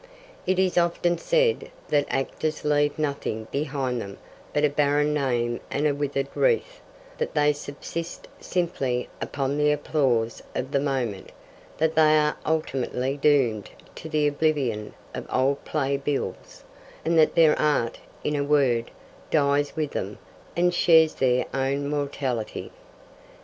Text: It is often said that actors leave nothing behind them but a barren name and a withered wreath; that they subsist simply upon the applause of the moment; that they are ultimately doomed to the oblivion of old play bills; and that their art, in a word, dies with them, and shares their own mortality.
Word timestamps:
It 0.47 0.57
is 0.57 0.79
often 0.79 1.19
said 1.19 1.69
that 1.89 2.07
actors 2.09 2.65
leave 2.65 2.97
nothing 2.97 3.45
behind 3.51 4.01
them 4.01 4.17
but 4.51 4.65
a 4.65 4.69
barren 4.71 5.13
name 5.13 5.59
and 5.69 5.85
a 5.85 5.93
withered 5.93 6.27
wreath; 6.33 6.81
that 7.19 7.35
they 7.35 7.53
subsist 7.53 8.27
simply 8.39 9.09
upon 9.21 9.59
the 9.59 9.71
applause 9.71 10.41
of 10.55 10.71
the 10.71 10.79
moment; 10.79 11.31
that 11.77 11.93
they 11.93 12.17
are 12.17 12.35
ultimately 12.47 13.15
doomed 13.15 13.69
to 13.93 14.09
the 14.09 14.25
oblivion 14.27 14.95
of 15.13 15.27
old 15.31 15.63
play 15.65 15.97
bills; 15.97 16.63
and 17.05 17.15
that 17.19 17.35
their 17.35 17.53
art, 17.59 17.99
in 18.23 18.35
a 18.35 18.43
word, 18.43 18.89
dies 19.29 19.75
with 19.75 19.91
them, 19.91 20.17
and 20.57 20.73
shares 20.73 21.13
their 21.13 21.45
own 21.53 21.87
mortality. 21.87 22.71